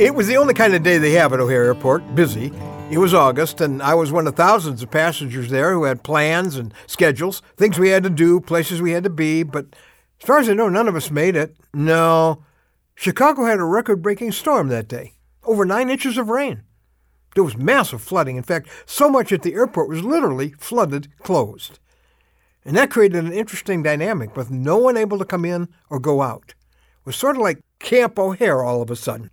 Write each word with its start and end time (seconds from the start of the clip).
It 0.00 0.14
was 0.14 0.28
the 0.28 0.38
only 0.38 0.54
kind 0.54 0.74
of 0.74 0.82
day 0.82 0.96
they 0.96 1.12
have 1.12 1.34
at 1.34 1.40
O'Hare 1.40 1.66
Airport, 1.66 2.14
busy. 2.14 2.50
It 2.90 2.96
was 2.96 3.12
August, 3.12 3.60
and 3.60 3.82
I 3.82 3.92
was 3.92 4.10
one 4.10 4.26
of 4.26 4.34
thousands 4.34 4.82
of 4.82 4.90
passengers 4.90 5.50
there 5.50 5.74
who 5.74 5.84
had 5.84 6.02
plans 6.02 6.56
and 6.56 6.72
schedules, 6.86 7.42
things 7.58 7.78
we 7.78 7.90
had 7.90 8.04
to 8.04 8.08
do, 8.08 8.40
places 8.40 8.80
we 8.80 8.92
had 8.92 9.04
to 9.04 9.10
be, 9.10 9.42
but 9.42 9.66
as 10.18 10.26
far 10.26 10.38
as 10.38 10.48
I 10.48 10.54
know, 10.54 10.70
none 10.70 10.88
of 10.88 10.96
us 10.96 11.10
made 11.10 11.36
it. 11.36 11.54
No. 11.74 12.42
Chicago 12.94 13.44
had 13.44 13.58
a 13.58 13.64
record 13.64 14.00
breaking 14.00 14.32
storm 14.32 14.68
that 14.68 14.88
day, 14.88 15.16
over 15.44 15.66
nine 15.66 15.90
inches 15.90 16.16
of 16.16 16.30
rain. 16.30 16.62
There 17.34 17.44
was 17.44 17.58
massive 17.58 18.00
flooding. 18.00 18.36
In 18.36 18.42
fact, 18.42 18.70
so 18.86 19.10
much 19.10 19.32
at 19.32 19.42
the 19.42 19.52
airport 19.52 19.90
was 19.90 20.02
literally 20.02 20.54
flooded 20.56 21.08
closed. 21.18 21.78
And 22.64 22.74
that 22.74 22.90
created 22.90 23.22
an 23.22 23.34
interesting 23.34 23.82
dynamic 23.82 24.34
with 24.34 24.50
no 24.50 24.78
one 24.78 24.96
able 24.96 25.18
to 25.18 25.26
come 25.26 25.44
in 25.44 25.68
or 25.90 26.00
go 26.00 26.22
out. 26.22 26.54
It 27.00 27.04
was 27.04 27.16
sort 27.16 27.36
of 27.36 27.42
like 27.42 27.60
Camp 27.80 28.18
O'Hare 28.18 28.64
all 28.64 28.80
of 28.80 28.90
a 28.90 28.96
sudden. 28.96 29.30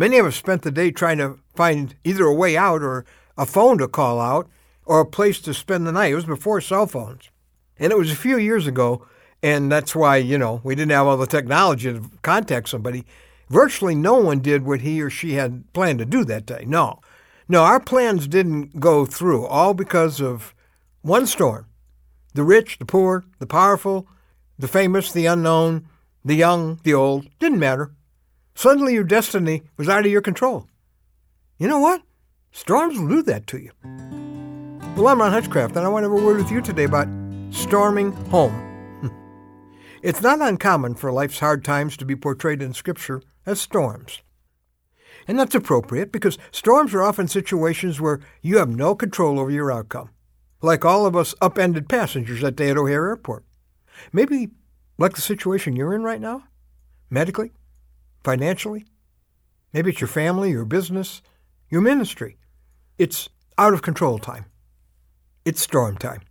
Many 0.00 0.16
of 0.16 0.24
us 0.24 0.34
spent 0.36 0.62
the 0.62 0.70
day 0.70 0.90
trying 0.90 1.18
to 1.18 1.38
find 1.54 1.94
either 2.04 2.24
a 2.24 2.32
way 2.32 2.56
out 2.56 2.80
or 2.80 3.04
a 3.36 3.44
phone 3.44 3.76
to 3.76 3.86
call 3.86 4.18
out 4.18 4.48
or 4.86 4.98
a 5.00 5.04
place 5.04 5.42
to 5.42 5.52
spend 5.52 5.86
the 5.86 5.92
night. 5.92 6.12
It 6.12 6.14
was 6.14 6.24
before 6.24 6.62
cell 6.62 6.86
phones. 6.86 7.28
And 7.78 7.92
it 7.92 7.98
was 7.98 8.10
a 8.10 8.16
few 8.16 8.38
years 8.38 8.66
ago, 8.66 9.06
and 9.42 9.70
that's 9.70 9.94
why, 9.94 10.16
you 10.16 10.38
know, 10.38 10.62
we 10.64 10.74
didn't 10.74 10.92
have 10.92 11.06
all 11.06 11.18
the 11.18 11.26
technology 11.26 11.92
to 11.92 12.10
contact 12.22 12.70
somebody. 12.70 13.04
Virtually 13.50 13.94
no 13.94 14.14
one 14.14 14.40
did 14.40 14.64
what 14.64 14.80
he 14.80 15.02
or 15.02 15.10
she 15.10 15.34
had 15.34 15.70
planned 15.74 15.98
to 15.98 16.06
do 16.06 16.24
that 16.24 16.46
day. 16.46 16.64
No. 16.66 17.00
No, 17.46 17.64
our 17.64 17.78
plans 17.78 18.26
didn't 18.26 18.80
go 18.80 19.04
through, 19.04 19.44
all 19.44 19.74
because 19.74 20.18
of 20.18 20.54
one 21.02 21.26
storm. 21.26 21.66
The 22.32 22.42
rich, 22.42 22.78
the 22.78 22.86
poor, 22.86 23.26
the 23.38 23.46
powerful, 23.46 24.08
the 24.58 24.66
famous, 24.66 25.12
the 25.12 25.26
unknown, 25.26 25.86
the 26.24 26.36
young, 26.36 26.80
the 26.84 26.94
old, 26.94 27.28
didn't 27.38 27.58
matter. 27.58 27.92
Suddenly 28.60 28.92
your 28.92 29.04
destiny 29.04 29.62
was 29.78 29.88
out 29.88 30.04
of 30.04 30.12
your 30.12 30.20
control. 30.20 30.68
You 31.56 31.66
know 31.66 31.78
what? 31.78 32.02
Storms 32.52 32.98
will 32.98 33.08
do 33.08 33.22
that 33.22 33.46
to 33.46 33.56
you. 33.56 33.70
Well, 34.94 35.08
I'm 35.08 35.18
Ron 35.18 35.32
Hutchcraft, 35.32 35.76
and 35.76 35.86
I 35.86 35.88
want 35.88 36.04
to 36.04 36.10
have 36.10 36.20
a 36.20 36.22
word 36.22 36.36
with 36.36 36.50
you 36.50 36.60
today 36.60 36.84
about 36.84 37.08
storming 37.48 38.12
home. 38.26 38.52
Hmm. 39.00 39.08
it's 40.02 40.20
not 40.20 40.42
uncommon 40.42 40.96
for 40.96 41.10
life's 41.10 41.38
hard 41.38 41.64
times 41.64 41.96
to 41.96 42.04
be 42.04 42.14
portrayed 42.14 42.60
in 42.60 42.74
Scripture 42.74 43.22
as 43.46 43.58
storms. 43.62 44.20
And 45.26 45.40
that's 45.40 45.54
appropriate 45.54 46.12
because 46.12 46.36
storms 46.50 46.92
are 46.92 47.02
often 47.02 47.28
situations 47.28 47.98
where 47.98 48.20
you 48.42 48.58
have 48.58 48.68
no 48.68 48.94
control 48.94 49.40
over 49.40 49.50
your 49.50 49.72
outcome, 49.72 50.10
like 50.60 50.84
all 50.84 51.06
of 51.06 51.16
us 51.16 51.34
upended 51.40 51.88
passengers 51.88 52.42
that 52.42 52.56
day 52.56 52.68
at 52.68 52.76
O'Hare 52.76 53.08
Airport. 53.08 53.42
Maybe 54.12 54.50
like 54.98 55.14
the 55.14 55.22
situation 55.22 55.76
you're 55.76 55.94
in 55.94 56.02
right 56.02 56.20
now, 56.20 56.44
medically, 57.08 57.52
financially. 58.24 58.84
Maybe 59.72 59.90
it's 59.90 60.00
your 60.00 60.08
family, 60.08 60.50
your 60.50 60.64
business, 60.64 61.22
your 61.68 61.80
ministry. 61.80 62.36
It's 62.98 63.28
out 63.56 63.72
of 63.72 63.82
control 63.82 64.18
time. 64.18 64.46
It's 65.44 65.62
storm 65.62 65.96
time. 65.96 66.22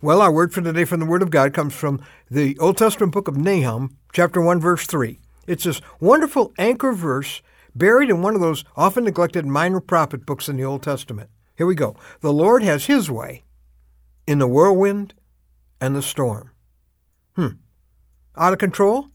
Well, 0.00 0.22
our 0.22 0.32
word 0.32 0.52
for 0.52 0.60
today 0.60 0.84
from 0.84 1.00
the 1.00 1.06
Word 1.06 1.22
of 1.22 1.30
God 1.30 1.52
comes 1.52 1.74
from 1.74 2.00
the 2.30 2.58
Old 2.58 2.76
Testament 2.76 3.12
book 3.12 3.28
of 3.28 3.36
Nahum, 3.36 3.96
chapter 4.12 4.40
1, 4.40 4.60
verse 4.60 4.86
3. 4.86 5.18
It's 5.46 5.64
this 5.64 5.80
wonderful 6.00 6.52
anchor 6.58 6.92
verse 6.92 7.42
buried 7.74 8.10
in 8.10 8.22
one 8.22 8.34
of 8.34 8.40
those 8.40 8.64
often 8.76 9.04
neglected 9.04 9.46
minor 9.46 9.80
prophet 9.80 10.24
books 10.24 10.48
in 10.48 10.56
the 10.56 10.64
Old 10.64 10.82
Testament. 10.82 11.30
Here 11.56 11.66
we 11.66 11.74
go. 11.74 11.96
The 12.20 12.32
Lord 12.32 12.62
has 12.62 12.86
his 12.86 13.10
way 13.10 13.44
in 14.26 14.38
the 14.38 14.46
whirlwind 14.46 15.14
and 15.80 15.96
the 15.96 16.02
storm. 16.02 16.50
Hmm. 17.34 17.48
Out 18.36 18.52
of 18.52 18.58
control? 18.58 19.08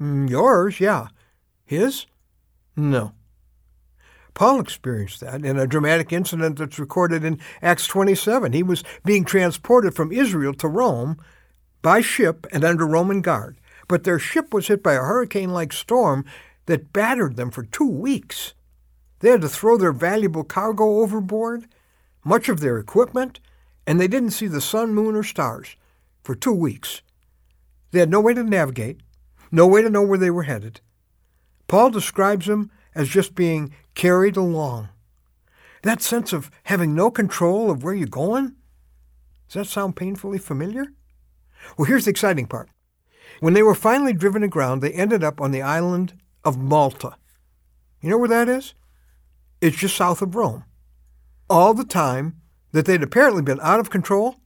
Mm, 0.00 0.28
yours, 0.28 0.80
yeah. 0.80 1.08
His? 1.64 2.06
No. 2.76 3.12
Paul 4.34 4.60
experienced 4.60 5.20
that 5.20 5.44
in 5.44 5.58
a 5.58 5.66
dramatic 5.66 6.12
incident 6.12 6.58
that's 6.58 6.78
recorded 6.78 7.24
in 7.24 7.38
Acts 7.62 7.86
27. 7.86 8.52
He 8.52 8.64
was 8.64 8.82
being 9.04 9.24
transported 9.24 9.94
from 9.94 10.10
Israel 10.12 10.52
to 10.54 10.68
Rome 10.68 11.16
by 11.82 12.00
ship 12.00 12.46
and 12.52 12.64
under 12.64 12.86
Roman 12.86 13.20
guard. 13.20 13.56
But 13.86 14.04
their 14.04 14.18
ship 14.18 14.52
was 14.52 14.66
hit 14.66 14.82
by 14.82 14.94
a 14.94 15.00
hurricane 15.00 15.50
like 15.50 15.72
storm 15.72 16.24
that 16.66 16.92
battered 16.92 17.36
them 17.36 17.50
for 17.50 17.62
two 17.62 17.88
weeks. 17.88 18.54
They 19.20 19.30
had 19.30 19.42
to 19.42 19.48
throw 19.48 19.76
their 19.76 19.92
valuable 19.92 20.44
cargo 20.44 21.00
overboard, 21.00 21.66
much 22.24 22.48
of 22.48 22.60
their 22.60 22.78
equipment, 22.78 23.40
and 23.86 24.00
they 24.00 24.08
didn't 24.08 24.30
see 24.30 24.46
the 24.46 24.60
sun, 24.60 24.94
moon, 24.94 25.14
or 25.14 25.22
stars 25.22 25.76
for 26.22 26.34
two 26.34 26.52
weeks. 26.52 27.02
They 27.90 28.00
had 28.00 28.10
no 28.10 28.20
way 28.20 28.34
to 28.34 28.42
navigate, 28.42 29.00
no 29.52 29.66
way 29.66 29.82
to 29.82 29.90
know 29.90 30.02
where 30.02 30.18
they 30.18 30.30
were 30.30 30.42
headed. 30.44 30.80
Paul 31.74 31.90
describes 31.90 32.46
them 32.46 32.70
as 32.94 33.08
just 33.08 33.34
being 33.34 33.74
carried 33.96 34.36
along. 34.36 34.90
That 35.82 36.02
sense 36.02 36.32
of 36.32 36.48
having 36.62 36.94
no 36.94 37.10
control 37.10 37.68
of 37.68 37.82
where 37.82 37.94
you're 37.94 38.06
going? 38.06 38.54
Does 39.48 39.54
that 39.54 39.66
sound 39.66 39.96
painfully 39.96 40.38
familiar? 40.38 40.92
Well, 41.76 41.86
here's 41.86 42.04
the 42.04 42.12
exciting 42.12 42.46
part. 42.46 42.68
When 43.40 43.54
they 43.54 43.62
were 43.64 43.74
finally 43.74 44.12
driven 44.12 44.44
aground, 44.44 44.82
they 44.82 44.92
ended 44.92 45.24
up 45.24 45.40
on 45.40 45.50
the 45.50 45.62
island 45.62 46.14
of 46.44 46.56
Malta. 46.56 47.16
You 48.00 48.10
know 48.10 48.18
where 48.18 48.28
that 48.28 48.48
is? 48.48 48.74
It's 49.60 49.76
just 49.76 49.96
south 49.96 50.22
of 50.22 50.36
Rome. 50.36 50.62
All 51.50 51.74
the 51.74 51.84
time 51.84 52.40
that 52.70 52.86
they'd 52.86 53.02
apparently 53.02 53.42
been 53.42 53.58
out 53.60 53.80
of 53.80 53.90
control, 53.90 54.36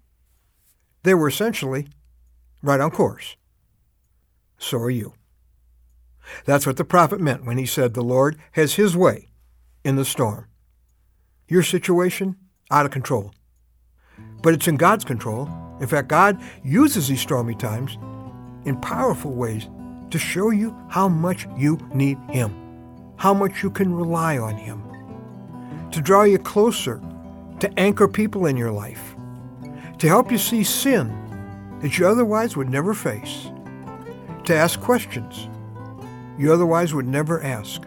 they 1.02 1.12
were 1.12 1.28
essentially 1.28 1.88
right 2.62 2.80
on 2.80 2.90
course. 2.90 3.36
So 4.56 4.78
are 4.78 4.88
you. 4.88 5.12
That's 6.44 6.66
what 6.66 6.76
the 6.76 6.84
prophet 6.84 7.20
meant 7.20 7.44
when 7.44 7.58
he 7.58 7.66
said 7.66 7.94
the 7.94 8.02
Lord 8.02 8.36
has 8.52 8.74
his 8.74 8.96
way 8.96 9.28
in 9.84 9.96
the 9.96 10.04
storm. 10.04 10.46
Your 11.48 11.62
situation, 11.62 12.36
out 12.70 12.86
of 12.86 12.92
control. 12.92 13.32
But 14.42 14.54
it's 14.54 14.68
in 14.68 14.76
God's 14.76 15.04
control. 15.04 15.48
In 15.80 15.86
fact, 15.86 16.08
God 16.08 16.40
uses 16.62 17.08
these 17.08 17.20
stormy 17.20 17.54
times 17.54 17.96
in 18.64 18.80
powerful 18.80 19.32
ways 19.32 19.68
to 20.10 20.18
show 20.18 20.50
you 20.50 20.76
how 20.88 21.08
much 21.08 21.46
you 21.56 21.78
need 21.94 22.18
Him, 22.30 22.54
how 23.16 23.34
much 23.34 23.62
you 23.62 23.70
can 23.70 23.94
rely 23.94 24.38
on 24.38 24.56
Him, 24.56 24.82
to 25.90 26.00
draw 26.00 26.24
you 26.24 26.38
closer, 26.38 27.00
to 27.60 27.78
anchor 27.78 28.08
people 28.08 28.46
in 28.46 28.56
your 28.56 28.72
life, 28.72 29.14
to 29.98 30.08
help 30.08 30.30
you 30.30 30.38
see 30.38 30.64
sin 30.64 31.08
that 31.80 31.98
you 31.98 32.06
otherwise 32.06 32.56
would 32.56 32.68
never 32.68 32.94
face, 32.94 33.50
to 34.44 34.54
ask 34.54 34.80
questions 34.80 35.48
you 36.38 36.52
otherwise 36.52 36.94
would 36.94 37.06
never 37.06 37.42
ask, 37.42 37.82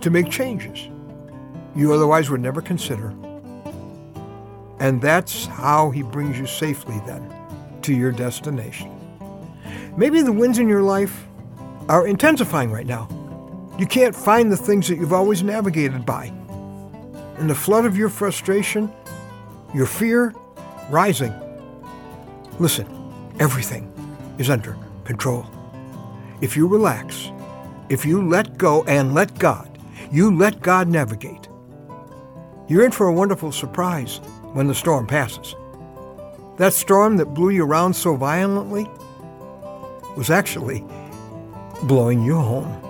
to 0.00 0.10
make 0.10 0.30
changes 0.30 0.88
you 1.74 1.92
otherwise 1.92 2.30
would 2.30 2.40
never 2.40 2.60
consider. 2.60 3.14
And 4.80 5.00
that's 5.00 5.46
how 5.46 5.90
He 5.90 6.02
brings 6.02 6.38
you 6.38 6.46
safely 6.46 7.00
then 7.06 7.32
to 7.82 7.94
your 7.94 8.12
destination. 8.12 8.96
Maybe 9.96 10.22
the 10.22 10.32
winds 10.32 10.58
in 10.58 10.68
your 10.68 10.82
life 10.82 11.26
are 11.88 12.06
intensifying 12.06 12.70
right 12.70 12.86
now. 12.86 13.08
You 13.78 13.86
can't 13.86 14.14
find 14.14 14.50
the 14.50 14.56
things 14.56 14.88
that 14.88 14.96
you've 14.96 15.12
always 15.12 15.42
navigated 15.42 16.04
by. 16.04 16.26
And 17.38 17.48
the 17.48 17.54
flood 17.54 17.84
of 17.84 17.96
your 17.96 18.08
frustration, 18.08 18.92
your 19.74 19.86
fear, 19.86 20.34
rising. 20.90 21.32
Listen, 22.58 22.86
everything 23.38 23.90
is 24.38 24.50
under 24.50 24.76
control. 25.04 25.46
If 26.40 26.56
you 26.56 26.66
relax, 26.66 27.30
if 27.90 28.06
you 28.06 28.26
let 28.26 28.56
go 28.56 28.84
and 28.84 29.12
let 29.14 29.36
God, 29.38 29.78
you 30.12 30.34
let 30.34 30.62
God 30.62 30.88
navigate, 30.88 31.48
you're 32.68 32.84
in 32.84 32.92
for 32.92 33.08
a 33.08 33.12
wonderful 33.12 33.50
surprise 33.50 34.18
when 34.52 34.68
the 34.68 34.74
storm 34.74 35.08
passes. 35.08 35.56
That 36.56 36.72
storm 36.72 37.16
that 37.16 37.34
blew 37.34 37.50
you 37.50 37.64
around 37.64 37.94
so 37.94 38.14
violently 38.14 38.88
was 40.16 40.30
actually 40.30 40.84
blowing 41.82 42.22
you 42.22 42.36
home. 42.36 42.89